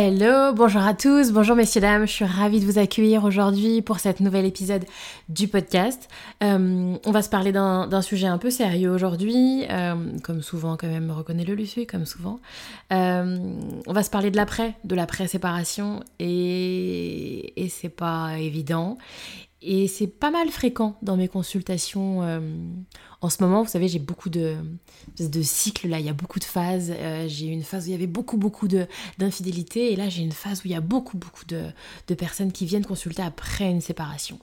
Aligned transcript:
Hello, 0.00 0.52
bonjour 0.54 0.82
à 0.82 0.94
tous, 0.94 1.32
bonjour 1.32 1.56
messieurs 1.56 1.80
dames, 1.80 2.06
je 2.06 2.12
suis 2.12 2.24
ravie 2.24 2.60
de 2.60 2.64
vous 2.64 2.78
accueillir 2.78 3.24
aujourd'hui 3.24 3.82
pour 3.82 3.98
cet 3.98 4.20
nouvel 4.20 4.44
épisode 4.44 4.84
du 5.28 5.48
podcast. 5.48 6.08
Euh, 6.40 6.94
on 7.04 7.10
va 7.10 7.20
se 7.20 7.28
parler 7.28 7.50
d'un 7.50 8.00
sujet 8.00 8.28
un 8.28 8.38
peu 8.38 8.48
sérieux 8.48 8.92
aujourd'hui, 8.92 9.64
euh, 9.68 9.96
comme 10.22 10.40
souvent 10.40 10.76
quand 10.76 10.86
même, 10.86 11.10
reconnaît 11.10 11.42
le 11.42 11.56
Lucie, 11.56 11.84
comme 11.84 12.06
souvent. 12.06 12.38
Euh, 12.92 13.38
on 13.88 13.92
va 13.92 14.04
se 14.04 14.10
parler 14.10 14.30
de 14.30 14.36
l'après, 14.36 14.76
de 14.84 14.94
l'après-séparation, 14.94 16.04
et 16.20 17.66
c'est 17.68 17.88
pas 17.88 18.38
évident. 18.38 18.98
Et 19.60 19.88
c'est 19.88 20.06
pas 20.06 20.30
mal 20.30 20.50
fréquent 20.50 20.96
dans 21.02 21.16
mes 21.16 21.26
consultations. 21.26 22.22
Euh, 22.22 22.40
en 23.20 23.28
ce 23.28 23.42
moment, 23.42 23.62
vous 23.62 23.68
savez, 23.68 23.88
j'ai 23.88 23.98
beaucoup 23.98 24.30
de, 24.30 24.56
cycles 25.42 25.88
là, 25.88 25.98
il 25.98 26.06
y 26.06 26.08
a 26.08 26.12
beaucoup 26.12 26.38
de 26.38 26.44
phases. 26.44 26.92
Euh, 26.96 27.26
j'ai 27.28 27.46
une 27.46 27.64
phase 27.64 27.84
où 27.84 27.88
il 27.88 27.92
y 27.92 27.96
avait 27.96 28.06
beaucoup, 28.06 28.36
beaucoup 28.36 28.68
d'infidélité. 29.18 29.92
Et 29.92 29.96
là, 29.96 30.08
j'ai 30.08 30.22
une 30.22 30.32
phase 30.32 30.60
où 30.60 30.62
il 30.66 30.70
y 30.70 30.76
a 30.76 30.80
beaucoup, 30.80 31.18
beaucoup 31.18 31.44
de 31.44 32.14
personnes 32.14 32.52
qui 32.52 32.66
viennent 32.66 32.86
consulter 32.86 33.22
après 33.22 33.68
une 33.68 33.80
séparation. 33.80 34.38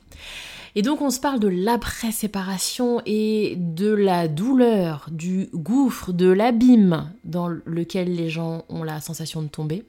Et 0.76 0.82
donc 0.82 1.02
on 1.02 1.10
se 1.10 1.20
parle 1.20 1.40
de 1.40 1.48
l'après-séparation 1.48 3.02
et 3.06 3.56
de 3.58 3.90
la 3.90 4.28
douleur, 4.28 5.08
du 5.10 5.50
gouffre, 5.54 6.12
de 6.12 6.28
l'abîme 6.28 7.12
dans 7.24 7.48
lequel 7.48 8.14
les 8.14 8.30
gens 8.30 8.66
ont 8.68 8.84
la 8.84 9.00
sensation 9.00 9.42
de 9.42 9.48
tomber. 9.48 9.84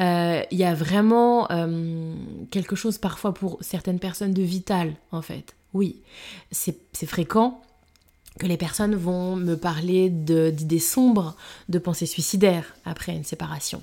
Euh, 0.00 0.42
il 0.50 0.58
y 0.58 0.64
a 0.64 0.74
vraiment 0.74 1.50
euh, 1.50 2.14
quelque 2.50 2.76
chose 2.76 2.98
parfois 2.98 3.32
pour 3.32 3.56
certaines 3.62 3.98
personnes 3.98 4.34
de 4.34 4.42
vital 4.42 4.94
en 5.12 5.22
fait. 5.22 5.54
Oui, 5.74 6.00
c'est 6.50 7.06
fréquent, 7.06 7.60
que 8.38 8.46
les 8.46 8.56
personnes 8.56 8.94
vont 8.94 9.36
me 9.36 9.56
parler 9.56 10.08
d'idées 10.08 10.78
sombres, 10.78 11.36
de 11.68 11.78
pensées 11.78 12.06
suicidaires 12.06 12.74
après 12.84 13.12
une 13.12 13.24
séparation. 13.24 13.82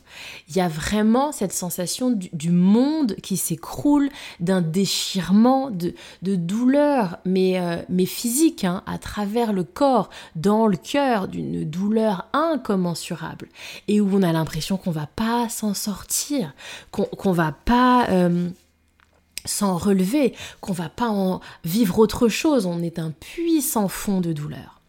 Il 0.49 0.55
y 0.55 0.61
a 0.61 0.67
vraiment 0.67 1.31
cette 1.31 1.53
sensation 1.53 2.11
du, 2.11 2.51
monde 2.51 3.15
qui 3.21 3.37
s'écroule, 3.37 4.09
d'un 4.39 4.61
déchirement, 4.61 5.69
de, 5.69 5.93
de 6.21 6.35
douleur, 6.35 7.17
mais, 7.25 7.59
euh, 7.59 7.77
mais 7.89 8.05
physique, 8.05 8.63
hein, 8.63 8.83
à 8.85 8.97
travers 8.97 9.53
le 9.53 9.63
corps, 9.63 10.09
dans 10.35 10.67
le 10.67 10.77
cœur, 10.77 11.27
d'une 11.27 11.63
douleur 11.69 12.27
incommensurable, 12.33 13.49
et 13.87 13.99
où 14.01 14.09
on 14.13 14.23
a 14.23 14.31
l'impression 14.31 14.77
qu'on 14.77 14.91
va 14.91 15.07
pas 15.07 15.49
s'en 15.49 15.73
sortir, 15.73 16.53
qu'on 16.91 17.31
va 17.31 17.51
pas... 17.51 18.07
Euh, 18.09 18.49
sans 19.45 19.77
relever, 19.77 20.33
qu'on 20.61 20.73
va 20.73 20.89
pas 20.89 21.09
en 21.09 21.39
vivre 21.63 21.99
autre 21.99 22.27
chose, 22.27 22.65
on 22.65 22.81
est 22.81 22.99
un 22.99 23.11
puissant 23.11 23.87
fond 23.87 24.21
de 24.21 24.33
douleur. 24.33 24.81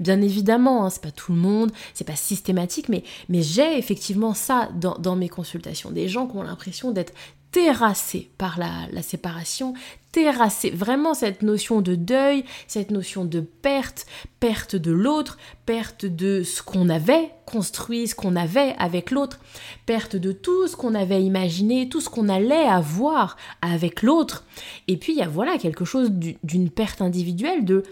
Bien 0.00 0.20
évidemment, 0.22 0.84
hein, 0.84 0.90
c'est 0.90 1.02
pas 1.02 1.10
tout 1.10 1.32
le 1.32 1.38
monde, 1.38 1.72
c'est 1.94 2.06
pas 2.06 2.16
systématique, 2.16 2.88
mais, 2.88 3.04
mais 3.28 3.42
j'ai 3.42 3.76
effectivement 3.76 4.34
ça 4.34 4.68
dans 4.74 5.16
mes 5.16 5.28
consultations. 5.28 5.90
Des 5.90 6.08
gens 6.08 6.26
qui 6.26 6.36
ont 6.36 6.42
l'impression 6.42 6.90
d'être 6.90 7.12
terrassés 7.54 8.32
par 8.36 8.58
la, 8.58 8.88
la 8.90 9.00
séparation, 9.00 9.74
terrasser 10.10 10.70
vraiment 10.70 11.14
cette 11.14 11.42
notion 11.42 11.82
de 11.82 11.94
deuil, 11.94 12.44
cette 12.66 12.90
notion 12.90 13.24
de 13.24 13.38
perte, 13.38 14.06
perte 14.40 14.74
de 14.74 14.90
l'autre, 14.90 15.38
perte 15.64 16.04
de 16.04 16.42
ce 16.42 16.64
qu'on 16.64 16.88
avait 16.88 17.30
construit, 17.46 18.08
ce 18.08 18.16
qu'on 18.16 18.34
avait 18.34 18.74
avec 18.80 19.12
l'autre, 19.12 19.38
perte 19.86 20.16
de 20.16 20.32
tout 20.32 20.66
ce 20.66 20.74
qu'on 20.74 20.96
avait 20.96 21.22
imaginé, 21.22 21.88
tout 21.88 22.00
ce 22.00 22.10
qu'on 22.10 22.28
allait 22.28 22.66
avoir 22.66 23.36
avec 23.62 24.02
l'autre. 24.02 24.44
Et 24.88 24.96
puis 24.96 25.12
il 25.12 25.18
y 25.20 25.22
a 25.22 25.28
voilà 25.28 25.56
quelque 25.56 25.84
chose 25.84 26.10
d'une 26.10 26.70
perte 26.70 27.02
individuelle 27.02 27.64
de 27.64 27.84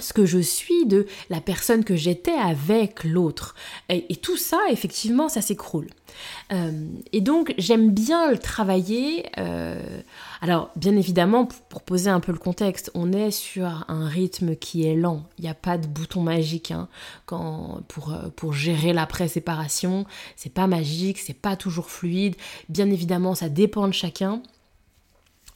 ce 0.00 0.12
que 0.12 0.26
je 0.26 0.38
suis, 0.38 0.86
de 0.86 1.06
la 1.30 1.40
personne 1.40 1.84
que 1.84 1.96
j'étais 1.96 2.32
avec 2.32 3.04
l'autre. 3.04 3.54
Et, 3.88 4.16
tout 4.16 4.36
ça, 4.36 4.58
effectivement, 4.70 5.28
ça 5.28 5.40
s'écroule. 5.40 5.88
Euh, 6.52 6.72
et 7.12 7.20
donc, 7.20 7.54
j'aime 7.58 7.90
bien 7.90 8.30
le 8.30 8.38
travailler. 8.38 9.26
Euh, 9.38 10.00
alors, 10.40 10.70
bien 10.76 10.96
évidemment, 10.96 11.46
pour 11.68 11.82
poser 11.82 12.10
un 12.10 12.20
peu 12.20 12.32
le 12.32 12.38
contexte, 12.38 12.90
on 12.94 13.12
est 13.12 13.30
sur 13.30 13.84
un 13.88 14.06
rythme 14.08 14.56
qui 14.56 14.86
est 14.86 14.96
lent. 14.96 15.24
Il 15.38 15.42
n'y 15.42 15.50
a 15.50 15.54
pas 15.54 15.78
de 15.78 15.86
bouton 15.86 16.22
magique 16.22 16.70
hein, 16.70 16.88
quand, 17.24 17.80
pour, 17.88 18.12
euh, 18.12 18.28
pour 18.34 18.52
gérer 18.52 18.92
l'après-séparation. 18.92 20.06
C'est 20.36 20.52
pas 20.52 20.66
magique, 20.66 21.18
c'est 21.18 21.34
pas 21.34 21.56
toujours 21.56 21.90
fluide. 21.90 22.36
Bien 22.68 22.90
évidemment, 22.90 23.34
ça 23.34 23.48
dépend 23.48 23.88
de 23.88 23.94
chacun 23.94 24.42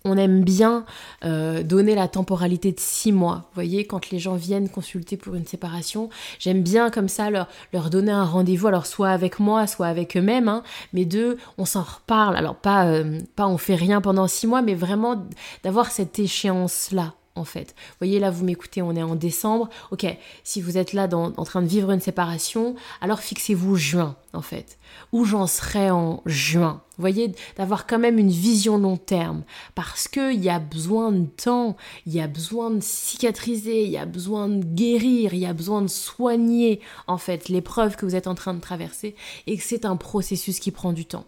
on 0.05 0.17
aime 0.17 0.43
bien 0.43 0.85
euh, 1.25 1.63
donner 1.63 1.95
la 1.95 2.09
temporalité 2.09 2.73
de 2.73 2.81
six 2.81 3.13
mois. 3.13 3.37
Vous 3.37 3.55
voyez, 3.55 3.87
quand 3.87 4.11
les 4.11 4.19
gens 4.19 4.35
viennent 4.35 4.69
consulter 4.69 5.17
pour 5.17 5.35
une 5.35 5.47
séparation, 5.47 6.09
j'aime 6.39 6.63
bien 6.63 6.91
comme 6.91 7.09
ça 7.09 7.31
leur, 7.31 7.49
leur 7.73 7.91
donner 7.91 8.13
un 8.13 8.25
rendez-vous, 8.25 8.69
alors 8.69 8.87
soit 8.87 9.11
avec 9.11 9.39
moi, 9.41 9.67
soit 9.67 9.87
avec 9.87 10.17
eux-mêmes, 10.17 10.49
hein, 10.49 10.63
mais 10.93 11.05
deux, 11.05 11.37
on 11.59 11.65
s'en 11.65 11.83
reparle. 11.83 12.37
Alors 12.37 12.57
pas, 12.57 12.87
euh, 12.87 13.21
pas 13.37 13.47
on 13.47 13.59
fait 13.59 13.75
rien 13.75 14.01
pendant 14.01 14.27
six 14.27 14.47
mois, 14.47 14.63
mais 14.63 14.75
vraiment 14.75 15.27
d'avoir 15.63 15.91
cette 15.91 16.19
échéance-là 16.19 17.15
en 17.37 17.45
fait. 17.45 17.75
Vous 17.77 17.97
voyez, 18.01 18.19
là, 18.21 18.31
vous 18.31 18.45
m'écoutez, 18.45 18.83
on 18.83 18.95
est 18.95 19.03
en 19.03 19.15
décembre. 19.15 19.69
Ok, 19.91 20.07
si 20.45 20.61
vous 20.61 20.79
êtes 20.79 20.93
là 20.93 21.09
en 21.13 21.45
train 21.45 21.63
de 21.63 21.67
vivre 21.67 21.91
une 21.91 22.01
séparation, 22.01 22.75
alors 23.01 23.21
fixez-vous 23.21 23.77
juin, 23.77 24.17
en 24.33 24.43
fait. 24.43 24.79
Où 25.13 25.25
j'en 25.25 25.47
serai 25.47 25.91
en 25.91 26.23
juin. 26.27 26.83
Vous 27.01 27.03
voyez, 27.03 27.33
d'avoir 27.57 27.87
quand 27.87 27.99
même 27.99 28.19
une 28.19 28.29
vision 28.29 28.77
long 28.77 28.99
terme. 28.99 29.43
Parce 29.75 30.07
qu'il 30.07 30.45
y 30.45 30.51
a 30.51 30.59
besoin 30.59 31.13
de 31.13 31.25
temps, 31.25 31.79
il 32.05 32.13
y 32.13 32.21
a 32.21 32.27
besoin 32.27 32.71
de 32.71 32.81
cicatriser, 32.83 33.85
il 33.85 33.91
y 33.91 33.97
a 33.97 34.05
besoin 34.05 34.51
de 34.51 34.63
guérir, 34.63 35.33
il 35.33 35.41
y 35.41 35.47
a 35.47 35.55
besoin 35.55 35.81
de 35.81 35.87
soigner, 35.87 36.81
en 37.07 37.17
fait, 37.17 37.49
l'épreuve 37.49 37.97
que 37.97 38.05
vous 38.05 38.17
êtes 38.17 38.27
en 38.27 38.35
train 38.35 38.53
de 38.53 38.61
traverser. 38.61 39.15
Et 39.47 39.57
que 39.57 39.63
c'est 39.63 39.87
un 39.87 39.97
processus 39.97 40.61
qui 40.61 40.73
prend 40.73 40.93
du 40.93 41.07
temps 41.07 41.25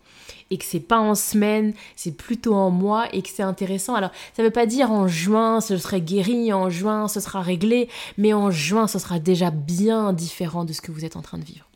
et 0.51 0.59
que 0.59 0.67
c'est 0.67 0.81
pas 0.81 0.99
en 0.99 1.15
semaine, 1.15 1.73
c'est 1.97 2.15
plutôt 2.15 2.55
en 2.55 2.69
mois 2.69 3.07
et 3.15 3.23
que 3.23 3.31
c'est 3.31 3.43
intéressant. 3.43 3.95
Alors, 3.95 4.11
ça 4.37 4.43
veut 4.43 4.51
pas 4.51 4.67
dire 4.67 4.93
en 4.93 5.09
juin 5.09 5.63
ce 5.63 5.79
serait 5.79 6.03
guéri, 6.03 6.53
en 6.53 6.69
juin 6.69 7.09
ce 7.09 7.21
sera 7.21 7.41
réglé, 7.41 7.89
mais 8.19 8.35
en 8.35 8.51
juin 8.51 8.87
ce 8.87 8.99
sera 8.99 9.19
déjà 9.19 9.51
bien 9.51 10.13
différent 10.13 10.67
de 10.67 10.75
ce 10.75 10.83
que 10.83 10.93
vous 10.93 11.07
êtes 11.07 11.17
en 11.17 11.23
train 11.23 11.39
de 11.39 11.45
vivre. 11.45 11.72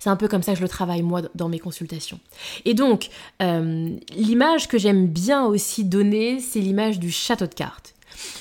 C'est 0.00 0.08
un 0.08 0.16
peu 0.16 0.28
comme 0.28 0.42
ça 0.42 0.52
que 0.52 0.58
je 0.58 0.62
le 0.62 0.68
travaille 0.68 1.02
moi 1.02 1.20
dans 1.34 1.48
mes 1.48 1.58
consultations. 1.58 2.18
Et 2.64 2.72
donc, 2.72 3.10
euh, 3.42 3.90
l'image 4.16 4.66
que 4.66 4.78
j'aime 4.78 5.06
bien 5.06 5.44
aussi 5.44 5.84
donner, 5.84 6.40
c'est 6.40 6.58
l'image 6.58 6.98
du 6.98 7.10
château 7.10 7.46
de 7.46 7.54
cartes. 7.54 7.94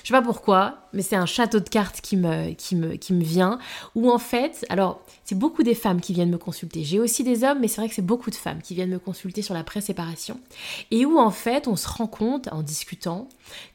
Je 0.03 0.07
sais 0.07 0.13
pas 0.13 0.21
pourquoi, 0.21 0.77
mais 0.93 1.01
c'est 1.01 1.15
un 1.15 1.25
château 1.25 1.59
de 1.59 1.69
cartes 1.69 2.01
qui 2.01 2.17
me, 2.17 2.53
qui 2.53 2.75
me, 2.75 2.95
qui 2.95 3.13
me 3.13 3.23
vient, 3.23 3.59
où 3.95 4.11
en 4.11 4.17
fait, 4.17 4.65
alors 4.69 5.01
c'est 5.23 5.37
beaucoup 5.37 5.63
des 5.63 5.75
femmes 5.75 6.01
qui 6.01 6.13
viennent 6.13 6.31
me 6.31 6.37
consulter. 6.37 6.83
J'ai 6.83 6.99
aussi 6.99 7.23
des 7.23 7.43
hommes, 7.43 7.59
mais 7.61 7.67
c'est 7.67 7.81
vrai 7.81 7.89
que 7.89 7.95
c'est 7.95 8.01
beaucoup 8.01 8.29
de 8.29 8.35
femmes 8.35 8.61
qui 8.61 8.75
viennent 8.75 8.89
me 8.89 8.99
consulter 8.99 9.41
sur 9.41 9.53
la 9.53 9.63
pré-séparation. 9.63 10.39
Et 10.91 11.05
où 11.05 11.19
en 11.19 11.31
fait, 11.31 11.67
on 11.67 11.75
se 11.75 11.87
rend 11.87 12.07
compte 12.07 12.49
en 12.51 12.63
discutant 12.63 13.27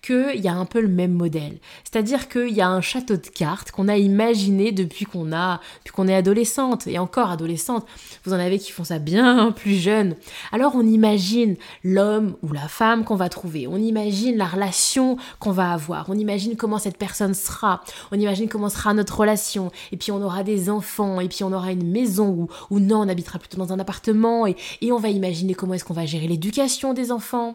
qu'il 0.02 0.40
y 0.40 0.48
a 0.48 0.54
un 0.54 0.66
peu 0.66 0.80
le 0.80 0.88
même 0.88 1.12
modèle. 1.12 1.58
C'est-à-dire 1.84 2.28
qu'il 2.28 2.52
y 2.52 2.60
a 2.60 2.68
un 2.68 2.80
château 2.80 3.16
de 3.16 3.26
cartes 3.26 3.70
qu'on 3.70 3.88
a 3.88 3.96
imaginé 3.96 4.72
depuis 4.72 5.04
qu'on 5.04 5.32
a, 5.32 5.60
qu'on 5.92 6.08
est 6.08 6.14
adolescente 6.14 6.86
et 6.86 6.98
encore 6.98 7.30
adolescente. 7.30 7.86
Vous 8.24 8.32
en 8.32 8.38
avez 8.38 8.58
qui 8.58 8.72
font 8.72 8.84
ça 8.84 8.98
bien 8.98 9.52
plus 9.56 9.74
jeune. 9.74 10.16
Alors 10.52 10.74
on 10.74 10.86
imagine 10.86 11.56
l'homme 11.82 12.36
ou 12.42 12.52
la 12.52 12.68
femme 12.68 13.04
qu'on 13.04 13.16
va 13.16 13.28
trouver. 13.28 13.66
On 13.66 13.76
imagine 13.76 14.36
la 14.36 14.46
relation 14.46 15.16
qu'on 15.38 15.52
va 15.52 15.72
avoir. 15.72 15.93
On 16.08 16.18
imagine 16.18 16.56
comment 16.56 16.78
cette 16.78 16.98
personne 16.98 17.34
sera. 17.34 17.82
On 18.12 18.18
imagine 18.18 18.48
comment 18.48 18.68
sera 18.68 18.94
notre 18.94 19.18
relation. 19.18 19.70
Et 19.92 19.96
puis 19.96 20.12
on 20.12 20.22
aura 20.22 20.42
des 20.42 20.70
enfants. 20.70 21.20
Et 21.20 21.28
puis 21.28 21.44
on 21.44 21.52
aura 21.52 21.72
une 21.72 21.90
maison 21.90 22.28
ou, 22.28 22.48
ou 22.70 22.80
non, 22.80 23.00
on 23.00 23.08
habitera 23.08 23.38
plutôt 23.38 23.58
dans 23.58 23.72
un 23.72 23.78
appartement 23.78 24.46
et, 24.46 24.56
et 24.80 24.92
on 24.92 24.98
va 24.98 25.08
imaginer 25.08 25.54
comment 25.54 25.74
est-ce 25.74 25.84
qu'on 25.84 25.94
va 25.94 26.06
gérer 26.06 26.28
l'éducation 26.28 26.94
des 26.94 27.12
enfants. 27.12 27.54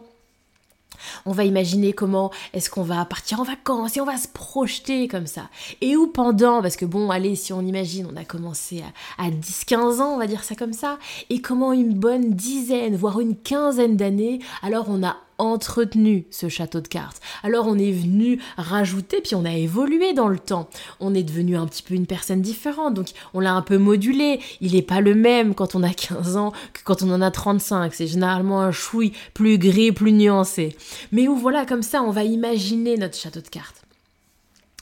On 1.26 1.32
va 1.32 1.44
imaginer 1.44 1.92
comment 1.92 2.30
est-ce 2.52 2.70
qu'on 2.70 2.82
va 2.82 3.04
partir 3.04 3.40
en 3.40 3.44
vacances 3.44 3.96
et 3.96 4.00
on 4.00 4.04
va 4.04 4.16
se 4.16 4.28
projeter 4.28 5.08
comme 5.08 5.26
ça. 5.26 5.48
Et 5.80 5.96
où 5.96 6.06
pendant, 6.06 6.62
parce 6.62 6.76
que 6.76 6.84
bon, 6.84 7.10
allez, 7.10 7.36
si 7.36 7.52
on 7.52 7.60
imagine, 7.60 8.08
on 8.12 8.16
a 8.16 8.24
commencé 8.24 8.82
à, 9.18 9.24
à 9.24 9.30
10-15 9.30 10.00
ans, 10.00 10.14
on 10.14 10.18
va 10.18 10.26
dire 10.26 10.44
ça 10.44 10.54
comme 10.54 10.72
ça, 10.72 10.98
et 11.28 11.40
comment 11.40 11.72
une 11.72 11.94
bonne 11.94 12.34
dizaine, 12.34 12.96
voire 12.96 13.20
une 13.20 13.36
quinzaine 13.36 13.96
d'années, 13.96 14.40
alors 14.62 14.86
on 14.88 15.02
a 15.02 15.16
entretenu 15.40 16.26
ce 16.30 16.48
château 16.48 16.80
de 16.80 16.88
cartes. 16.88 17.20
Alors 17.42 17.66
on 17.66 17.78
est 17.78 17.92
venu 17.92 18.40
rajouter, 18.56 19.20
puis 19.20 19.34
on 19.34 19.44
a 19.44 19.52
évolué 19.52 20.12
dans 20.12 20.28
le 20.28 20.38
temps. 20.38 20.68
On 21.00 21.14
est 21.14 21.22
devenu 21.22 21.56
un 21.56 21.66
petit 21.66 21.82
peu 21.82 21.94
une 21.94 22.06
personne 22.06 22.42
différente, 22.42 22.94
donc 22.94 23.08
on 23.34 23.40
l'a 23.40 23.54
un 23.54 23.62
peu 23.62 23.78
modulé. 23.78 24.40
Il 24.60 24.72
n'est 24.72 24.82
pas 24.82 25.00
le 25.00 25.14
même 25.14 25.54
quand 25.54 25.74
on 25.74 25.82
a 25.82 25.92
15 25.92 26.36
ans 26.36 26.52
que 26.72 26.80
quand 26.84 27.02
on 27.02 27.10
en 27.10 27.22
a 27.22 27.30
35. 27.30 27.94
C'est 27.94 28.06
généralement 28.06 28.60
un 28.60 28.72
chouille 28.72 29.12
plus 29.34 29.58
gris, 29.58 29.92
plus 29.92 30.12
nuancé. 30.12 30.76
Mais 31.12 31.28
où 31.28 31.36
voilà, 31.36 31.66
comme 31.66 31.82
ça, 31.82 32.02
on 32.02 32.10
va 32.10 32.24
imaginer 32.24 32.96
notre 32.96 33.16
château 33.16 33.40
de 33.40 33.48
cartes. 33.48 33.82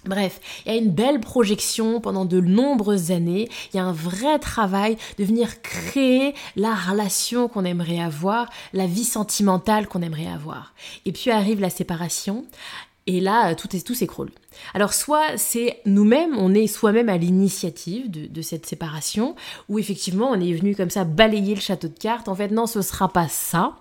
Bref, 0.04 0.40
il 0.64 0.72
y 0.72 0.74
a 0.74 0.78
une 0.78 0.90
belle 0.90 1.20
projection 1.20 2.00
pendant 2.00 2.24
de 2.24 2.40
nombreuses 2.40 3.10
années, 3.10 3.48
il 3.72 3.76
y 3.76 3.80
a 3.80 3.84
un 3.84 3.92
vrai 3.92 4.38
travail 4.38 4.96
de 5.18 5.24
venir 5.24 5.60
créer 5.60 6.34
la 6.54 6.74
relation 6.74 7.48
qu'on 7.48 7.64
aimerait 7.64 8.00
avoir, 8.00 8.48
la 8.72 8.86
vie 8.86 9.04
sentimentale 9.04 9.88
qu'on 9.88 10.02
aimerait 10.02 10.28
avoir. 10.28 10.72
Et 11.04 11.12
puis 11.12 11.30
arrive 11.30 11.60
la 11.60 11.70
séparation, 11.70 12.46
et 13.08 13.20
là, 13.20 13.54
tout, 13.54 13.68
tout 13.68 13.94
s'écroule. 13.94 14.30
Alors 14.74 14.92
soit 14.92 15.38
c'est 15.38 15.80
nous-mêmes, 15.86 16.36
on 16.36 16.52
est 16.52 16.66
soi-même 16.66 17.08
à 17.08 17.16
l'initiative 17.16 18.10
de, 18.10 18.42
cette 18.42 18.66
séparation, 18.66 19.34
ou 19.70 19.78
effectivement 19.78 20.30
on 20.30 20.40
est 20.40 20.52
venu 20.52 20.76
comme 20.76 20.90
ça 20.90 21.04
balayer 21.04 21.54
le 21.54 21.60
château 21.60 21.88
de 21.88 21.98
cartes, 21.98 22.28
en 22.28 22.34
fait 22.34 22.48
non 22.48 22.66
ce 22.66 22.82
sera 22.82 23.08
pas 23.08 23.28
ça, 23.28 23.76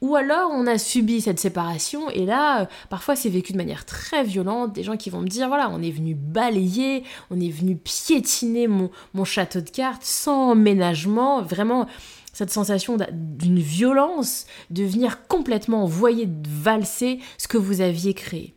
ou 0.00 0.14
alors 0.14 0.50
on 0.52 0.68
a 0.68 0.78
subi 0.78 1.20
cette 1.20 1.40
séparation 1.40 2.10
et 2.10 2.26
là 2.26 2.68
parfois 2.90 3.16
c'est 3.16 3.28
vécu 3.28 3.52
de 3.52 3.56
manière 3.56 3.84
très 3.84 4.22
violente, 4.22 4.72
des 4.72 4.84
gens 4.84 4.96
qui 4.96 5.10
vont 5.10 5.20
me 5.20 5.28
dire 5.28 5.48
voilà 5.48 5.68
on 5.72 5.82
est 5.82 5.90
venu 5.90 6.14
balayer, 6.14 7.02
on 7.30 7.40
est 7.40 7.50
venu 7.50 7.76
piétiner 7.76 8.68
mon, 8.68 8.90
château 9.24 9.60
de 9.60 9.70
cartes 9.70 10.04
sans 10.04 10.54
ménagement, 10.54 11.42
vraiment 11.42 11.86
cette 12.32 12.50
sensation 12.50 12.96
d'une 13.12 13.58
violence, 13.58 14.46
de 14.70 14.84
venir 14.84 15.26
complètement 15.26 15.84
voyer 15.86 16.28
valser 16.48 17.18
ce 17.36 17.48
que 17.48 17.58
vous 17.58 17.80
aviez 17.80 18.14
créé. 18.14 18.54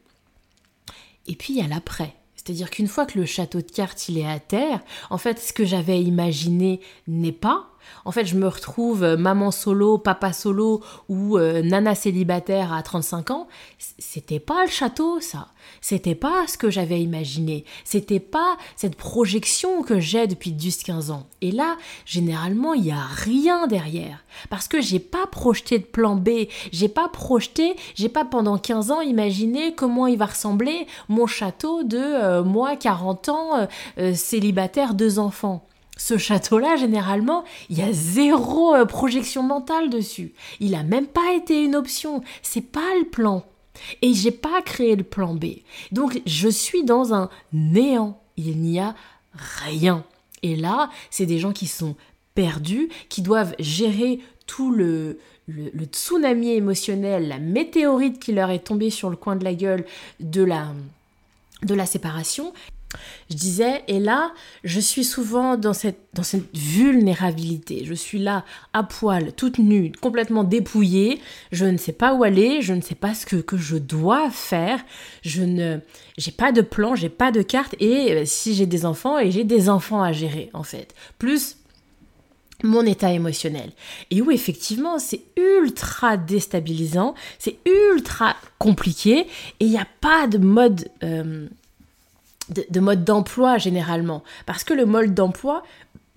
Et 1.27 1.35
puis 1.35 1.53
il 1.53 1.59
y 1.59 1.63
a 1.63 1.67
l'après. 1.67 2.15
C'est-à-dire 2.35 2.69
qu'une 2.69 2.87
fois 2.87 3.05
que 3.05 3.17
le 3.17 3.25
château 3.25 3.61
de 3.61 3.71
cartes 3.71 4.09
il 4.09 4.17
est 4.17 4.27
à 4.27 4.39
terre, 4.39 4.81
en 5.09 5.17
fait 5.17 5.39
ce 5.39 5.53
que 5.53 5.65
j'avais 5.65 6.01
imaginé 6.01 6.81
n'est 7.07 7.31
pas, 7.31 7.69
en 8.05 8.11
fait, 8.11 8.25
je 8.25 8.35
me 8.35 8.47
retrouve 8.47 9.03
euh, 9.03 9.17
maman 9.17 9.51
solo, 9.51 9.97
papa 9.97 10.33
solo 10.33 10.81
ou 11.09 11.37
euh, 11.37 11.61
nana 11.61 11.95
célibataire 11.95 12.73
à 12.73 12.83
35 12.83 13.31
ans. 13.31 13.47
C'était 13.97 14.39
pas 14.39 14.65
le 14.65 14.69
château, 14.69 15.19
ça. 15.19 15.47
C'était 15.79 16.15
pas 16.15 16.45
ce 16.47 16.57
que 16.57 16.69
j'avais 16.69 17.01
imaginé. 17.01 17.63
C'était 17.85 18.19
pas 18.19 18.57
cette 18.75 18.95
projection 18.95 19.83
que 19.83 19.99
j'ai 19.99 20.27
depuis 20.27 20.51
10-15 20.51 21.11
ans. 21.11 21.27
Et 21.41 21.51
là, 21.51 21.77
généralement, 22.05 22.73
il 22.73 22.85
y 22.85 22.91
a 22.91 23.01
rien 23.01 23.67
derrière. 23.67 24.23
Parce 24.49 24.67
que 24.67 24.81
j'ai 24.81 24.99
pas 24.99 25.25
projeté 25.27 25.79
de 25.79 25.85
plan 25.85 26.15
B. 26.15 26.47
J'ai 26.71 26.89
pas 26.89 27.07
projeté, 27.07 27.75
j'ai 27.95 28.09
pas 28.09 28.25
pendant 28.25 28.57
15 28.57 28.91
ans 28.91 29.01
imaginé 29.01 29.73
comment 29.75 30.07
il 30.07 30.17
va 30.17 30.25
ressembler 30.25 30.87
mon 31.07 31.27
château 31.27 31.83
de 31.83 31.97
euh, 31.97 32.43
moi, 32.43 32.75
40 32.75 33.29
ans, 33.29 33.67
célibataire, 34.13 34.93
deux 34.93 35.19
enfants. 35.19 35.65
Ce 35.97 36.17
château-là, 36.17 36.75
généralement, 36.75 37.43
il 37.69 37.77
y 37.77 37.81
a 37.81 37.93
zéro 37.93 38.75
euh, 38.75 38.85
projection 38.85 39.43
mentale 39.43 39.89
dessus. 39.89 40.33
Il 40.59 40.75
a 40.75 40.83
même 40.83 41.07
pas 41.07 41.33
été 41.33 41.63
une 41.63 41.75
option. 41.75 42.23
C'est 42.41 42.61
pas 42.61 42.95
le 42.99 43.05
plan. 43.05 43.45
Et 44.01 44.13
j'ai 44.13 44.31
pas 44.31 44.61
créé 44.61 44.95
le 44.95 45.03
plan 45.03 45.33
B. 45.33 45.45
Donc 45.91 46.21
je 46.25 46.49
suis 46.49 46.83
dans 46.83 47.13
un 47.13 47.29
néant. 47.51 48.19
Il 48.37 48.59
n'y 48.59 48.79
a 48.79 48.95
rien. 49.35 50.03
Et 50.41 50.55
là, 50.55 50.89
c'est 51.09 51.25
des 51.25 51.39
gens 51.39 51.53
qui 51.53 51.67
sont 51.67 51.95
perdus, 52.35 52.89
qui 53.09 53.21
doivent 53.21 53.55
gérer 53.59 54.19
tout 54.45 54.71
le, 54.71 55.19
tsunami 55.91 56.51
émotionnel, 56.51 57.27
la 57.27 57.39
météorite 57.39 58.19
qui 58.19 58.33
leur 58.33 58.49
est 58.49 58.65
tombée 58.65 58.89
sur 58.89 59.09
le 59.09 59.15
coin 59.15 59.35
de 59.35 59.43
la 59.43 59.53
gueule 59.53 59.85
de 60.19 60.43
la, 60.43 60.67
de 61.63 61.73
la 61.73 61.85
séparation 61.85 62.53
je 63.29 63.35
disais, 63.35 63.83
et 63.87 63.99
là, 63.99 64.33
je 64.63 64.79
suis 64.79 65.03
souvent 65.03 65.57
dans 65.57 65.73
cette, 65.73 65.99
dans 66.13 66.23
cette 66.23 66.55
vulnérabilité. 66.55 67.83
Je 67.85 67.93
suis 67.93 68.19
là, 68.19 68.43
à 68.73 68.83
poil, 68.83 69.33
toute 69.33 69.57
nue, 69.57 69.91
complètement 70.01 70.43
dépouillée. 70.43 71.21
Je 71.51 71.65
ne 71.65 71.77
sais 71.77 71.93
pas 71.93 72.13
où 72.13 72.23
aller, 72.23 72.61
je 72.61 72.73
ne 72.73 72.81
sais 72.81 72.95
pas 72.95 73.13
ce 73.13 73.25
que, 73.25 73.37
que 73.37 73.57
je 73.57 73.77
dois 73.77 74.29
faire. 74.29 74.79
Je 75.21 75.43
ne, 75.43 75.79
j'ai 76.17 76.31
pas 76.31 76.51
de 76.51 76.61
plan, 76.61 76.95
j'ai 76.95 77.09
pas 77.09 77.31
de 77.31 77.41
carte. 77.41 77.75
Et 77.79 78.13
euh, 78.13 78.23
si 78.25 78.55
j'ai 78.55 78.65
des 78.65 78.85
enfants, 78.85 79.19
et 79.19 79.31
j'ai 79.31 79.43
des 79.43 79.69
enfants 79.69 80.01
à 80.01 80.11
gérer, 80.11 80.49
en 80.53 80.63
fait. 80.63 80.93
Plus 81.17 81.57
mon 82.63 82.85
état 82.85 83.11
émotionnel. 83.11 83.71
Et 84.09 84.21
où 84.21 84.31
effectivement 84.31 84.97
c'est 84.97 85.21
ultra 85.37 86.17
déstabilisant, 86.17 87.13
c'est 87.37 87.57
ultra 87.65 88.35
compliqué 88.57 89.27
et 89.59 89.65
il 89.65 89.69
n'y 89.69 89.77
a 89.77 89.87
pas 90.01 90.27
de 90.27 90.37
mode 90.37 90.89
euh, 91.03 91.47
de, 92.49 92.79
mode 92.79 93.03
d'emploi 93.03 93.57
généralement. 93.57 94.23
Parce 94.45 94.63
que 94.63 94.73
le 94.73 94.85
mode 94.85 95.13
d'emploi, 95.13 95.63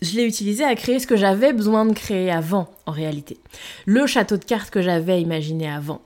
je 0.02 0.16
l'ai 0.16 0.24
utilisé 0.24 0.64
à 0.64 0.74
créer 0.74 0.98
ce 0.98 1.06
que 1.06 1.16
j'avais 1.16 1.52
besoin 1.52 1.86
de 1.86 1.92
créer 1.92 2.30
avant, 2.30 2.68
en 2.86 2.92
réalité. 2.92 3.38
Le 3.86 4.06
château 4.06 4.36
de 4.36 4.44
cartes 4.44 4.70
que 4.70 4.82
j'avais 4.82 5.20
imaginé 5.20 5.70
avant. 5.70 6.02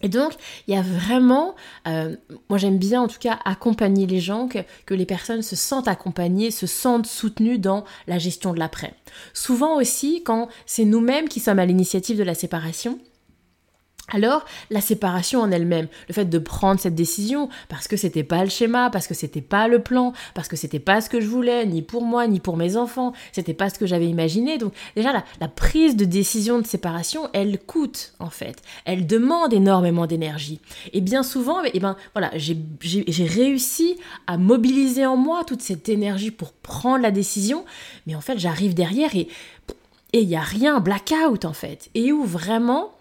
Et 0.00 0.08
donc, 0.08 0.34
il 0.68 0.74
y 0.74 0.76
a 0.76 0.82
vraiment, 0.82 1.56
euh, 1.88 2.14
moi 2.48 2.56
j'aime 2.56 2.78
bien 2.78 3.02
en 3.02 3.08
tout 3.08 3.18
cas 3.18 3.40
accompagner 3.44 4.06
les 4.06 4.20
gens, 4.20 4.46
que, 4.46 4.60
que, 4.86 4.94
les 4.94 5.06
personnes 5.06 5.42
se 5.42 5.56
sentent 5.56 5.88
accompagnées, 5.88 6.52
se 6.52 6.68
sentent 6.68 7.06
soutenues 7.06 7.58
dans 7.58 7.84
la 8.06 8.18
gestion 8.18 8.52
de 8.52 8.60
l'après. 8.60 8.94
Souvent 9.34 9.76
aussi, 9.76 10.22
quand 10.22 10.48
c'est 10.66 10.84
nous-mêmes 10.84 11.28
qui 11.28 11.40
sommes 11.40 11.58
à 11.58 11.66
l'initiative 11.66 12.16
de 12.16 12.22
la 12.22 12.34
séparation, 12.34 13.00
alors, 14.10 14.44
la 14.70 14.80
séparation 14.80 15.40
en 15.42 15.50
elle-même, 15.50 15.86
le 16.08 16.14
fait 16.14 16.24
de 16.24 16.38
prendre 16.38 16.80
cette 16.80 16.94
décision, 16.94 17.50
parce 17.68 17.88
que 17.88 17.96
c'était 17.98 18.24
pas 18.24 18.42
le 18.42 18.48
schéma, 18.48 18.88
parce 18.90 19.06
que 19.06 19.12
c'était 19.12 19.42
pas 19.42 19.68
le 19.68 19.82
plan, 19.82 20.14
parce 20.32 20.48
que 20.48 20.56
c'était 20.56 20.78
pas 20.78 21.02
ce 21.02 21.10
que 21.10 21.20
je 21.20 21.26
voulais, 21.26 21.66
ni 21.66 21.82
pour 21.82 22.02
moi, 22.02 22.26
ni 22.26 22.40
pour 22.40 22.56
mes 22.56 22.76
enfants, 22.76 23.12
c'était 23.32 23.52
pas 23.52 23.68
ce 23.68 23.78
que 23.78 23.86
j'avais 23.86 24.08
imaginé. 24.08 24.56
Donc, 24.56 24.72
déjà, 24.96 25.12
la, 25.12 25.48
prise 25.48 25.96
de 25.96 26.04
décision 26.06 26.58
de 26.58 26.66
séparation, 26.66 27.28
elle 27.34 27.58
coûte, 27.58 28.14
en 28.18 28.30
fait. 28.30 28.62
Elle 28.86 29.06
demande 29.06 29.52
énormément 29.52 30.06
d'énergie. 30.06 30.60
Et 30.92 31.00
bien 31.00 31.22
souvent, 31.22 31.62
eh 31.64 31.78
ben, 31.78 31.96
voilà, 32.14 32.30
j'ai 32.34 33.26
réussi 33.26 33.98
à 34.26 34.38
mobiliser 34.38 35.04
en 35.04 35.16
moi 35.16 35.44
toute 35.44 35.60
cette 35.60 35.88
énergie 35.88 36.30
pour 36.30 36.52
prendre 36.52 37.02
la 37.02 37.10
décision, 37.10 37.64
mais 38.06 38.14
en 38.14 38.20
fait, 38.20 38.38
j'arrive 38.38 38.72
derrière 38.72 39.14
et 39.14 39.28
il 40.14 40.28
n'y 40.28 40.36
a 40.36 40.40
rien, 40.40 40.80
blackout, 40.80 41.44
en 41.44 41.52
fait. 41.52 41.90
Et 41.94 42.12
où 42.12 42.24
vraiment, 42.24 42.92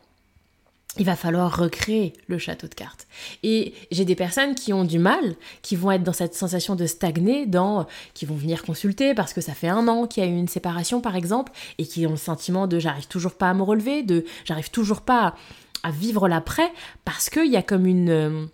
il 0.99 1.05
va 1.05 1.15
falloir 1.15 1.57
recréer 1.57 2.13
le 2.27 2.37
château 2.37 2.67
de 2.67 2.73
cartes. 2.73 3.07
Et 3.43 3.73
j'ai 3.91 4.05
des 4.05 4.15
personnes 4.15 4.55
qui 4.55 4.73
ont 4.73 4.83
du 4.83 4.99
mal, 4.99 5.35
qui 5.61 5.75
vont 5.75 5.91
être 5.91 6.03
dans 6.03 6.13
cette 6.13 6.35
sensation 6.35 6.75
de 6.75 6.85
stagner, 6.85 7.45
dans, 7.45 7.87
qui 8.13 8.25
vont 8.25 8.35
venir 8.35 8.63
consulter 8.63 9.13
parce 9.13 9.33
que 9.33 9.41
ça 9.41 9.53
fait 9.53 9.67
un 9.67 9.87
an 9.87 10.07
qu'il 10.07 10.23
y 10.23 10.27
a 10.27 10.29
eu 10.29 10.35
une 10.35 10.47
séparation 10.47 11.01
par 11.01 11.15
exemple, 11.15 11.51
et 11.77 11.85
qui 11.85 12.05
ont 12.07 12.11
le 12.11 12.17
sentiment 12.17 12.67
de 12.67 12.79
j'arrive 12.79 13.07
toujours 13.07 13.35
pas 13.35 13.49
à 13.49 13.53
me 13.53 13.63
relever, 13.63 14.03
de 14.03 14.25
j'arrive 14.45 14.71
toujours 14.71 15.01
pas 15.01 15.35
à, 15.83 15.91
vivre 15.91 16.27
l'après, 16.27 16.69
parce 17.05 17.29
qu'il 17.29 17.51
y 17.51 17.55
a 17.55 17.61
comme 17.61 17.85
une, 17.85 18.09
euh, 18.09 18.45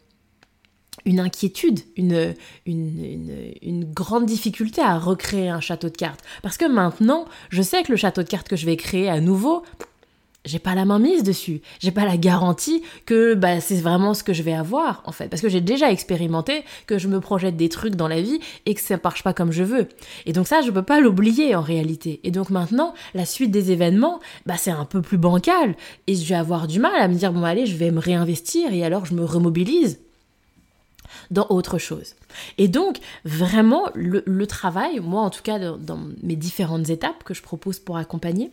une 1.06 1.20
inquiétude, 1.20 1.80
une, 1.96 2.36
une, 2.66 3.54
une, 3.62 3.86
grande 3.86 4.26
difficulté 4.26 4.82
à 4.82 5.00
recréer 5.00 5.50
un 5.50 5.60
château 5.60 5.90
de 5.90 5.98
cartes. 5.98 6.22
Parce 6.42 6.58
que 6.58 6.66
maintenant, 6.66 7.26
je 7.50 7.62
sais 7.62 7.84
que 7.84 7.92
le 7.92 7.98
château 7.98 8.22
de 8.22 8.28
cartes 8.28 8.48
que 8.48 8.56
je 8.56 8.66
vais 8.66 8.78
créer 8.78 9.10
à 9.10 9.20
nouveau, 9.20 9.64
j'ai 10.46 10.60
pas 10.60 10.76
la 10.76 10.84
main 10.84 11.00
mise 11.00 11.24
dessus. 11.24 11.62
J'ai 11.80 11.92
pas 11.92 12.06
la 12.06 12.18
garantie 12.18 12.84
que 13.06 13.34
bah, 13.34 13.62
c'est 13.62 13.76
vraiment 13.76 14.14
ce 14.14 14.24
que 14.24 14.34
je 14.34 14.44
vais 14.44 14.54
avoir, 14.54 15.02
en 15.06 15.12
fait. 15.12 15.30
Parce 15.30 15.42
que 15.42 15.50
j'ai 15.50 15.62
déjà 15.62 15.92
expérimenté 15.92 16.64
que 16.86 16.98
je 16.98 17.08
me 17.08 17.22
projette 17.22 17.56
des 17.56 17.70
trucs 17.70 17.96
dans 17.96 18.08
la 18.10 18.22
vie 18.22 18.40
et 18.66 18.74
que 18.74 18.82
ça 18.82 18.98
marche 19.02 19.24
pas 19.24 19.34
comme 19.34 19.52
je 19.52 19.64
veux. 19.64 19.88
Et 20.26 20.34
donc 20.34 20.48
ça, 20.48 20.62
je 20.62 20.72
peux 20.72 20.84
pas 20.84 21.00
l'oublier 21.00 21.56
en 21.56 21.62
réalité. 21.62 22.20
Et 22.24 22.32
donc 22.32 22.50
maintenant, 22.50 22.94
la 23.14 23.26
suite 23.26 23.52
des 23.52 23.72
événements, 23.72 24.20
bah, 24.46 24.56
c'est 24.58 24.72
un 24.72 24.86
peu 24.86 25.02
plus 25.02 25.18
bancal. 25.18 25.76
Et 26.08 26.16
je 26.16 26.28
vais 26.28 26.36
avoir 26.36 26.68
du 26.68 26.80
mal 26.80 26.96
à 27.00 27.08
me 27.08 27.16
dire, 27.16 27.32
bon, 27.32 27.44
allez, 27.44 27.66
je 27.66 27.78
vais 27.78 27.92
me 27.92 28.00
réinvestir 28.00 28.74
et 28.74 28.84
alors 28.84 29.06
je 29.06 29.14
me 29.14 29.24
remobilise 29.24 30.00
dans 31.32 31.48
autre 31.50 31.78
chose. 31.78 32.16
Et 32.58 32.68
donc, 32.68 33.00
vraiment, 33.24 33.84
le, 33.96 34.46
travail, 34.46 35.00
moi 35.00 35.22
en 35.22 35.30
tout 35.30 35.42
cas, 35.42 35.58
dans 35.60 36.00
mes 36.22 36.36
différentes 36.36 36.90
étapes 36.90 37.24
que 37.24 37.34
je 37.34 37.42
propose 37.42 37.80
pour 37.80 37.98
accompagner, 37.98 38.52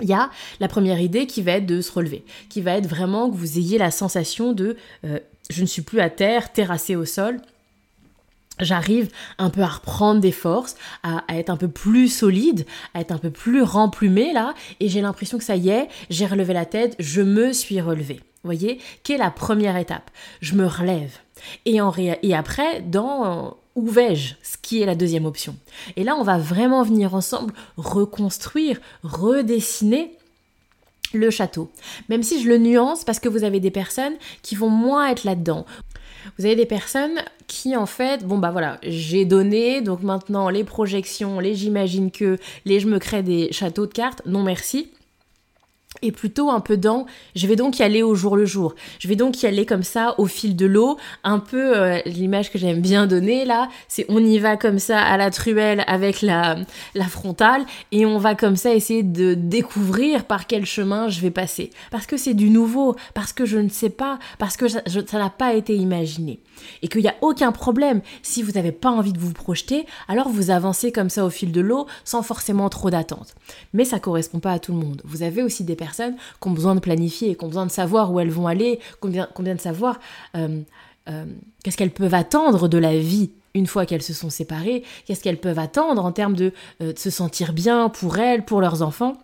il 0.00 0.08
y 0.08 0.12
a 0.12 0.30
la 0.60 0.68
première 0.68 1.00
idée 1.00 1.26
qui 1.26 1.42
va 1.42 1.52
être 1.52 1.66
de 1.66 1.80
se 1.80 1.92
relever, 1.92 2.24
qui 2.48 2.60
va 2.60 2.76
être 2.76 2.86
vraiment 2.86 3.30
que 3.30 3.36
vous 3.36 3.58
ayez 3.58 3.78
la 3.78 3.90
sensation 3.90 4.52
de 4.52 4.76
euh, 5.04 5.18
je 5.50 5.62
ne 5.62 5.66
suis 5.66 5.82
plus 5.82 6.00
à 6.00 6.10
terre, 6.10 6.52
terrassé 6.52 6.96
au 6.96 7.04
sol. 7.04 7.40
J'arrive 8.60 9.10
un 9.38 9.50
peu 9.50 9.62
à 9.62 9.66
reprendre 9.66 10.20
des 10.20 10.32
forces, 10.32 10.76
à, 11.02 11.24
être 11.30 11.50
un 11.50 11.56
peu 11.56 11.68
plus 11.68 12.08
solide, 12.08 12.66
à 12.94 13.00
être 13.00 13.12
un 13.12 13.18
peu 13.18 13.30
plus 13.30 13.62
remplumé 13.62 14.32
là, 14.32 14.54
et 14.78 14.88
j'ai 14.88 15.00
l'impression 15.00 15.38
que 15.38 15.44
ça 15.44 15.56
y 15.56 15.70
est, 15.70 15.88
j'ai 16.10 16.26
relevé 16.26 16.52
la 16.52 16.66
tête, 16.66 16.94
je 16.98 17.22
me 17.22 17.52
suis 17.52 17.80
relevé. 17.80 18.20
voyez, 18.44 18.78
qui 19.02 19.12
est 19.12 19.18
la 19.18 19.30
première 19.30 19.76
étape. 19.76 20.10
Je 20.40 20.54
me 20.54 20.66
relève. 20.66 21.16
Et, 21.64 21.80
en 21.80 21.92
et 21.96 22.34
après, 22.34 22.82
dans 22.82 23.56
où 23.74 23.88
vais-je 23.88 24.34
Ce 24.42 24.56
qui 24.60 24.82
est 24.82 24.86
la 24.86 24.94
deuxième 24.94 25.26
option. 25.26 25.56
Et 25.96 26.04
là, 26.04 26.16
on 26.16 26.22
va 26.22 26.38
vraiment 26.38 26.82
venir 26.82 27.14
ensemble 27.14 27.54
reconstruire, 27.76 28.80
redessiner 29.02 30.12
le 31.14 31.30
château. 31.30 31.70
Même 32.08 32.22
si 32.22 32.42
je 32.42 32.48
le 32.48 32.58
nuance 32.58 33.04
parce 33.04 33.18
que 33.18 33.28
vous 33.28 33.44
avez 33.44 33.60
des 33.60 33.70
personnes 33.70 34.14
qui 34.42 34.54
vont 34.54 34.70
moins 34.70 35.08
être 35.08 35.24
là-dedans. 35.24 35.66
Vous 36.38 36.46
avez 36.46 36.56
des 36.56 36.66
personnes 36.66 37.20
qui 37.46 37.76
en 37.76 37.86
fait, 37.86 38.24
bon 38.24 38.38
bah 38.38 38.50
voilà, 38.50 38.78
j'ai 38.82 39.24
donné, 39.24 39.82
donc 39.82 40.02
maintenant 40.02 40.48
les 40.48 40.64
projections, 40.64 41.40
les 41.40 41.54
j'imagine 41.54 42.10
que, 42.10 42.38
les 42.64 42.80
je 42.80 42.86
me 42.86 42.98
crée 42.98 43.22
des 43.22 43.52
châteaux 43.52 43.86
de 43.86 43.92
cartes, 43.92 44.22
non 44.24 44.42
merci 44.42 44.90
et 46.02 46.12
plutôt 46.12 46.50
un 46.50 46.60
peu 46.60 46.76
dans 46.76 47.06
je 47.34 47.46
vais 47.46 47.56
donc 47.56 47.78
y 47.78 47.82
aller 47.82 48.02
au 48.02 48.14
jour 48.14 48.36
le 48.36 48.44
jour. 48.44 48.74
Je 48.98 49.08
vais 49.08 49.16
donc 49.16 49.42
y 49.42 49.46
aller 49.46 49.66
comme 49.66 49.82
ça 49.82 50.14
au 50.18 50.26
fil 50.26 50.56
de 50.56 50.66
l'eau, 50.66 50.98
un 51.24 51.38
peu 51.38 51.76
euh, 51.76 51.98
l'image 52.06 52.50
que 52.50 52.58
j'aime 52.58 52.80
bien 52.80 53.06
donner 53.06 53.44
là, 53.44 53.68
c'est 53.88 54.06
on 54.08 54.18
y 54.18 54.38
va 54.38 54.56
comme 54.56 54.78
ça 54.78 55.00
à 55.00 55.16
la 55.16 55.30
truelle 55.30 55.84
avec 55.86 56.22
la, 56.22 56.56
la 56.94 57.06
frontale 57.06 57.64
et 57.90 58.06
on 58.06 58.18
va 58.18 58.34
comme 58.34 58.56
ça 58.56 58.74
essayer 58.74 59.02
de 59.02 59.34
découvrir 59.34 60.24
par 60.24 60.46
quel 60.46 60.66
chemin 60.66 61.08
je 61.08 61.20
vais 61.20 61.30
passer. 61.30 61.70
Parce 61.90 62.06
que 62.06 62.16
c'est 62.16 62.34
du 62.34 62.50
nouveau, 62.50 62.96
parce 63.14 63.32
que 63.32 63.44
je 63.44 63.58
ne 63.58 63.68
sais 63.68 63.90
pas, 63.90 64.18
parce 64.38 64.56
que 64.56 64.68
ça 64.68 64.80
n'a 65.18 65.30
pas 65.30 65.54
été 65.54 65.74
imaginé. 65.74 66.40
Et 66.82 66.88
qu'il 66.88 67.02
n'y 67.02 67.08
a 67.08 67.14
aucun 67.20 67.52
problème 67.52 68.00
si 68.22 68.42
vous 68.42 68.52
n'avez 68.52 68.72
pas 68.72 68.90
envie 68.90 69.12
de 69.12 69.18
vous 69.18 69.32
projeter, 69.32 69.86
alors 70.08 70.28
vous 70.28 70.50
avancez 70.50 70.92
comme 70.92 71.10
ça 71.10 71.24
au 71.24 71.30
fil 71.30 71.52
de 71.52 71.60
l'eau 71.60 71.86
sans 72.04 72.22
forcément 72.22 72.68
trop 72.68 72.90
d'attente. 72.90 73.34
Mais 73.72 73.84
ça 73.84 74.00
correspond 74.00 74.40
pas 74.40 74.52
à 74.52 74.58
tout 74.58 74.72
le 74.72 74.78
monde. 74.78 75.02
Vous 75.04 75.22
avez 75.22 75.42
aussi 75.42 75.64
des 75.64 75.76
personnes 75.76 76.16
qui 76.40 76.48
ont 76.48 76.52
besoin 76.52 76.74
de 76.74 76.80
planifier, 76.80 77.34
qui 77.34 77.44
ont 77.44 77.48
besoin 77.48 77.66
de 77.66 77.70
savoir 77.70 78.12
où 78.12 78.20
elles 78.20 78.30
vont 78.30 78.46
aller, 78.46 78.80
combien 79.00 79.54
de 79.54 79.60
savoir 79.60 79.98
euh, 80.36 80.60
euh, 81.08 81.24
qu'est-ce 81.62 81.76
qu'elles 81.76 81.90
peuvent 81.90 82.14
attendre 82.14 82.68
de 82.68 82.78
la 82.78 82.96
vie 82.96 83.30
une 83.54 83.66
fois 83.66 83.84
qu'elles 83.84 84.02
se 84.02 84.14
sont 84.14 84.30
séparées, 84.30 84.82
qu'est-ce 85.04 85.22
qu'elles 85.22 85.40
peuvent 85.40 85.58
attendre 85.58 86.04
en 86.04 86.12
termes 86.12 86.34
de, 86.34 86.52
euh, 86.80 86.92
de 86.92 86.98
se 86.98 87.10
sentir 87.10 87.52
bien 87.52 87.88
pour 87.88 88.18
elles, 88.18 88.44
pour 88.44 88.60
leurs 88.60 88.82
enfants 88.82 89.18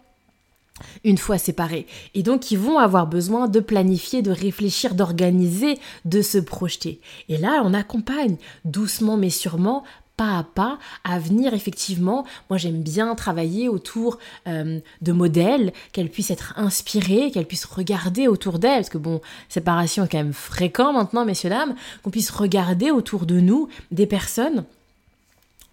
une 1.04 1.18
fois 1.18 1.38
séparées. 1.38 1.86
Et 2.14 2.22
donc, 2.22 2.50
ils 2.50 2.58
vont 2.58 2.78
avoir 2.78 3.06
besoin 3.06 3.48
de 3.48 3.60
planifier, 3.60 4.22
de 4.22 4.30
réfléchir, 4.30 4.94
d'organiser, 4.94 5.78
de 6.04 6.22
se 6.22 6.38
projeter. 6.38 7.00
Et 7.28 7.38
là, 7.38 7.62
on 7.64 7.74
accompagne 7.74 8.36
doucement 8.64 9.16
mais 9.16 9.30
sûrement 9.30 9.84
pas 10.18 10.38
à 10.38 10.42
pas 10.42 10.78
à 11.04 11.18
venir 11.18 11.54
effectivement. 11.54 12.26
Moi 12.50 12.58
j'aime 12.58 12.82
bien 12.82 13.14
travailler 13.14 13.68
autour 13.68 14.18
euh, 14.48 14.80
de 15.00 15.12
modèles, 15.12 15.72
qu'elles 15.92 16.10
puissent 16.10 16.32
être 16.32 16.52
inspirées, 16.56 17.30
qu'elles 17.30 17.46
puissent 17.46 17.64
regarder 17.64 18.26
autour 18.26 18.58
d'elles, 18.58 18.80
parce 18.80 18.90
que 18.90 18.98
bon, 18.98 19.22
séparation 19.48 20.04
est 20.04 20.08
quand 20.08 20.18
même 20.18 20.32
fréquent 20.32 20.92
maintenant, 20.92 21.24
messieurs, 21.24 21.50
dames, 21.50 21.74
qu'on 22.02 22.10
puisse 22.10 22.30
regarder 22.30 22.90
autour 22.90 23.24
de 23.26 23.38
nous 23.40 23.68
des 23.92 24.06
personnes 24.06 24.64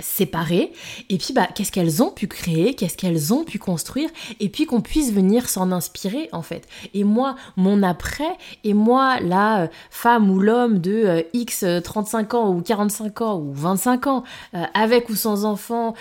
séparées. 0.02 0.74
Et 1.10 1.18
puis 1.18 1.34
bah 1.34 1.48
qu'est-ce 1.54 1.72
qu'elles 1.72 2.04
ont 2.04 2.12
pu 2.12 2.28
créer 2.28 2.74
qu'est-ce 2.74 2.98
qu'elles 2.98 3.34
ont 3.34 3.44
pu 3.44 3.60
construire 3.60 4.10
et 4.40 4.50
puis 4.50 4.66
qu'on 4.66 4.82
puisse 4.82 5.14
venir 5.14 5.48
s'en 5.48 5.72
inspirer 5.72 6.30
en 6.32 6.42
fait. 6.42 6.68
Et 6.94 7.04
moi 7.04 7.36
mon 7.56 7.82
après 7.84 8.38
et 8.64 8.74
moi 8.74 9.20
la 9.22 9.64
euh, 9.64 9.68
femme 9.90 10.30
ou 10.30 10.40
l'homme 10.40 10.80
de 10.80 10.92
euh, 10.92 11.22
x 11.34 11.66
35 11.84 12.34
ans 12.34 12.54
ou 12.54 12.62
45 12.62 13.22
ans 13.22 13.40
ou 13.40 13.54
25 13.54 14.08
ans 14.08 14.24
euh, 14.54 14.64
avec 14.74 15.10
ou 15.10 15.16
sans 15.16 15.46
enfant 15.46 15.94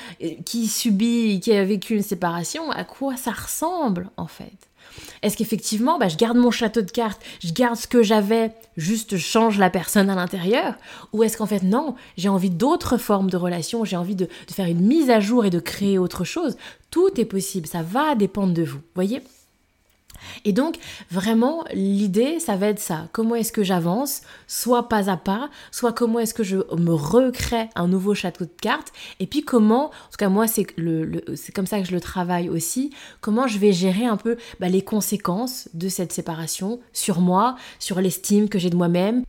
qui 0.44 0.66
subit 0.66 1.40
qui 1.40 1.52
a 1.52 1.64
vécu 1.64 1.94
une 1.94 2.02
séparation 2.02 2.70
à 2.72 2.84
quoi 2.84 3.16
ça 3.16 3.30
ressemble 3.30 4.10
en 4.16 4.26
fait? 4.26 4.73
Est-ce 5.22 5.36
qu'effectivement, 5.36 5.98
bah, 5.98 6.08
je 6.08 6.16
garde 6.16 6.36
mon 6.36 6.50
château 6.50 6.82
de 6.82 6.90
cartes, 6.90 7.22
je 7.42 7.52
garde 7.52 7.76
ce 7.76 7.86
que 7.86 8.02
j'avais, 8.02 8.52
juste 8.76 9.16
change 9.16 9.58
la 9.58 9.70
personne 9.70 10.10
à 10.10 10.14
l'intérieur? 10.14 10.74
Ou 11.12 11.22
est-ce 11.22 11.36
qu'en 11.36 11.46
fait, 11.46 11.62
non, 11.62 11.94
j'ai 12.16 12.28
envie 12.28 12.50
d'autres 12.50 12.98
formes 12.98 13.30
de 13.30 13.36
relations, 13.36 13.84
j'ai 13.84 13.96
envie 13.96 14.16
de, 14.16 14.26
de 14.26 14.52
faire 14.52 14.66
une 14.66 14.86
mise 14.86 15.10
à 15.10 15.20
jour 15.20 15.44
et 15.44 15.50
de 15.50 15.60
créer 15.60 15.98
autre 15.98 16.24
chose? 16.24 16.56
Tout 16.90 17.20
est 17.20 17.24
possible, 17.24 17.66
ça 17.66 17.82
va 17.82 18.14
dépendre 18.14 18.54
de 18.54 18.62
vous, 18.62 18.80
voyez? 18.94 19.22
Et 20.44 20.52
donc, 20.52 20.76
vraiment, 21.10 21.64
l'idée, 21.72 22.38
ça 22.40 22.56
va 22.56 22.68
être 22.68 22.80
ça. 22.80 23.08
Comment 23.12 23.34
est-ce 23.34 23.52
que 23.52 23.62
j'avance, 23.62 24.22
soit 24.46 24.88
pas 24.88 25.10
à 25.10 25.16
pas, 25.16 25.50
soit 25.70 25.92
comment 25.92 26.18
est-ce 26.18 26.34
que 26.34 26.42
je 26.42 26.56
me 26.56 26.92
recrée 26.92 27.68
un 27.74 27.88
nouveau 27.88 28.14
château 28.14 28.44
de 28.44 28.50
cartes, 28.60 28.92
et 29.20 29.26
puis 29.26 29.42
comment, 29.44 29.86
en 29.86 30.10
tout 30.10 30.18
cas 30.18 30.28
moi, 30.28 30.46
c'est 30.46 30.66
le, 30.76 31.22
comme 31.54 31.66
ça 31.66 31.80
que 31.80 31.86
je 31.86 31.92
le 31.92 32.00
travaille 32.00 32.48
aussi, 32.48 32.90
comment 33.20 33.46
je 33.46 33.58
vais 33.58 33.72
gérer 33.72 34.04
un 34.04 34.16
peu 34.16 34.36
bah, 34.60 34.68
les 34.68 34.82
conséquences 34.82 35.68
de 35.74 35.88
cette 35.88 36.12
séparation 36.12 36.80
sur 36.92 37.20
moi, 37.20 37.56
sur 37.78 38.00
l'estime 38.00 38.48
que 38.48 38.58
j'ai 38.58 38.70
de 38.70 38.76
moi-même, 38.76 39.24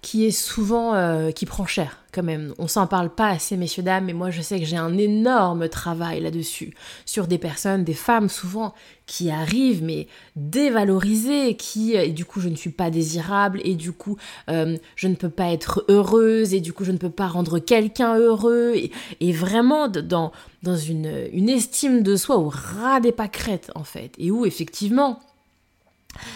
qui 0.00 0.26
est 0.26 0.30
souvent 0.30 0.94
euh, 0.94 1.32
qui 1.32 1.44
prend 1.44 1.66
cher 1.66 1.98
quand 2.12 2.22
même. 2.22 2.54
On 2.58 2.68
s'en 2.68 2.86
parle 2.86 3.10
pas 3.10 3.28
assez, 3.28 3.56
messieurs 3.56 3.82
dames, 3.82 4.04
mais 4.04 4.12
moi 4.12 4.30
je 4.30 4.40
sais 4.42 4.58
que 4.58 4.64
j'ai 4.64 4.76
un 4.76 4.96
énorme 4.96 5.68
travail 5.68 6.20
là-dessus 6.20 6.72
sur 7.04 7.26
des 7.26 7.38
personnes, 7.38 7.84
des 7.84 7.94
femmes 7.94 8.28
souvent 8.28 8.74
qui 9.06 9.30
arrivent 9.30 9.82
mais 9.82 10.06
dévalorisées, 10.36 11.56
qui 11.56 11.94
et 11.94 12.10
du 12.10 12.24
coup 12.24 12.40
je 12.40 12.48
ne 12.48 12.54
suis 12.54 12.70
pas 12.70 12.90
désirable 12.90 13.60
et 13.64 13.74
du 13.74 13.92
coup 13.92 14.16
euh, 14.48 14.76
je 14.94 15.08
ne 15.08 15.16
peux 15.16 15.30
pas 15.30 15.50
être 15.50 15.84
heureuse 15.88 16.54
et 16.54 16.60
du 16.60 16.72
coup 16.72 16.84
je 16.84 16.92
ne 16.92 16.98
peux 16.98 17.10
pas 17.10 17.26
rendre 17.26 17.58
quelqu'un 17.58 18.16
heureux 18.16 18.74
et, 19.20 19.32
vraiment 19.32 19.88
dans 19.88 20.32
dans 20.62 20.76
une, 20.76 21.28
une 21.32 21.48
estime 21.48 22.02
de 22.02 22.16
soi 22.16 22.38
au 22.38 22.48
ras 22.48 23.00
des 23.00 23.12
pâquerettes 23.12 23.70
en 23.74 23.84
fait 23.84 24.12
et 24.18 24.30
où 24.30 24.46
effectivement 24.46 25.20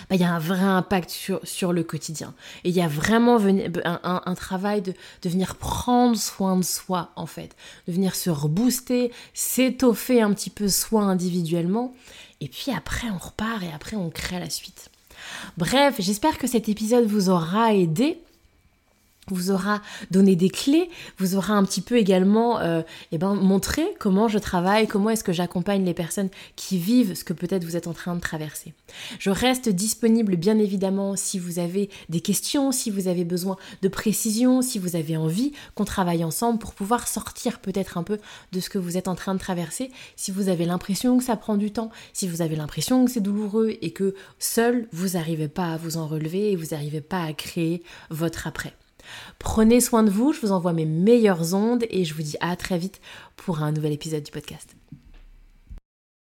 bah, 0.08 0.16
il 0.16 0.20
y 0.20 0.24
a 0.24 0.32
un 0.32 0.38
vrai 0.38 0.60
impact 0.60 1.10
sur, 1.10 1.40
sur 1.44 1.72
le 1.72 1.82
quotidien. 1.82 2.34
Et 2.64 2.70
il 2.70 2.74
y 2.74 2.80
a 2.80 2.88
vraiment 2.88 3.38
un, 3.38 4.22
un, 4.24 4.34
travail 4.34 4.82
de, 4.82 4.94
de, 5.22 5.28
venir 5.28 5.56
prendre 5.56 6.16
soin 6.16 6.56
de 6.56 6.64
soi, 6.64 7.10
en 7.16 7.26
fait. 7.26 7.56
De 7.86 7.92
venir 7.92 8.14
se 8.14 8.30
rebooster, 8.30 9.12
s'étoffer 9.34 10.20
un 10.20 10.32
petit 10.32 10.50
peu 10.50 10.68
soi 10.68 11.02
individuellement. 11.02 11.94
Et 12.40 12.48
puis 12.48 12.72
après, 12.76 13.08
on 13.10 13.18
repart 13.18 13.62
et 13.62 13.72
après, 13.72 13.96
on 13.96 14.10
crée 14.10 14.40
la 14.40 14.50
suite. 14.50 14.90
Bref, 15.56 15.96
j'espère 15.98 16.38
que 16.38 16.46
cet 16.46 16.68
épisode 16.68 17.06
vous 17.06 17.28
aura 17.28 17.74
aidé 17.74 18.18
vous 19.28 19.52
aura 19.52 19.80
donné 20.10 20.34
des 20.34 20.50
clés, 20.50 20.90
vous 21.18 21.36
aura 21.36 21.54
un 21.54 21.64
petit 21.64 21.80
peu 21.80 21.96
également 21.96 22.58
euh, 22.58 22.82
eh 23.12 23.18
ben, 23.18 23.34
montré 23.34 23.84
comment 24.00 24.26
je 24.26 24.38
travaille, 24.38 24.88
comment 24.88 25.10
est-ce 25.10 25.22
que 25.22 25.32
j'accompagne 25.32 25.84
les 25.84 25.94
personnes 25.94 26.28
qui 26.56 26.76
vivent 26.76 27.14
ce 27.14 27.22
que 27.22 27.32
peut-être 27.32 27.64
vous 27.64 27.76
êtes 27.76 27.86
en 27.86 27.92
train 27.92 28.16
de 28.16 28.20
traverser. 28.20 28.74
Je 29.20 29.30
reste 29.30 29.68
disponible 29.68 30.36
bien 30.36 30.58
évidemment 30.58 31.14
si 31.14 31.38
vous 31.38 31.60
avez 31.60 31.88
des 32.08 32.20
questions, 32.20 32.72
si 32.72 32.90
vous 32.90 33.06
avez 33.06 33.24
besoin 33.24 33.56
de 33.80 33.88
précision, 33.88 34.60
si 34.60 34.80
vous 34.80 34.96
avez 34.96 35.16
envie 35.16 35.52
qu'on 35.76 35.84
travaille 35.84 36.24
ensemble 36.24 36.58
pour 36.58 36.74
pouvoir 36.74 37.06
sortir 37.06 37.60
peut-être 37.60 37.98
un 37.98 38.02
peu 38.02 38.18
de 38.50 38.58
ce 38.58 38.70
que 38.70 38.78
vous 38.78 38.96
êtes 38.96 39.06
en 39.06 39.14
train 39.14 39.34
de 39.34 39.40
traverser, 39.40 39.92
si 40.16 40.32
vous 40.32 40.48
avez 40.48 40.64
l'impression 40.64 41.16
que 41.16 41.24
ça 41.24 41.36
prend 41.36 41.56
du 41.56 41.70
temps, 41.70 41.90
si 42.12 42.26
vous 42.26 42.42
avez 42.42 42.56
l'impression 42.56 43.04
que 43.04 43.10
c'est 43.12 43.20
douloureux 43.20 43.76
et 43.82 43.92
que 43.92 44.16
seul 44.40 44.88
vous 44.92 45.10
n'arrivez 45.10 45.48
pas 45.48 45.72
à 45.72 45.76
vous 45.76 45.96
en 45.96 46.08
relever 46.08 46.50
et 46.50 46.56
vous 46.56 46.74
n'arrivez 46.74 47.00
pas 47.00 47.22
à 47.22 47.32
créer 47.32 47.84
votre 48.10 48.48
après. 48.48 48.74
Prenez 49.38 49.80
soin 49.80 50.02
de 50.02 50.10
vous, 50.10 50.32
je 50.32 50.40
vous 50.40 50.52
envoie 50.52 50.72
mes 50.72 50.86
meilleures 50.86 51.54
ondes 51.54 51.84
et 51.90 52.04
je 52.04 52.14
vous 52.14 52.22
dis 52.22 52.36
à 52.40 52.56
très 52.56 52.78
vite 52.78 53.00
pour 53.36 53.62
un 53.62 53.72
nouvel 53.72 53.92
épisode 53.92 54.22
du 54.22 54.30
podcast. 54.30 54.76